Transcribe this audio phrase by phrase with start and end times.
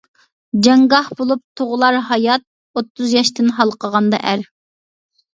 [0.67, 2.45] جەڭگاھ بولۇپ تۇغۇلار ھايات
[2.79, 4.43] ئوتتۇز ياشتىن ھالقىغاندا ئەر.